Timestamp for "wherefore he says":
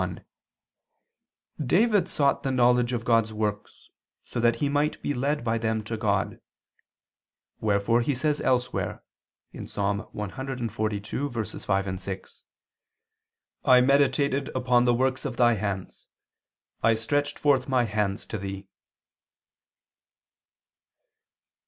7.59-8.41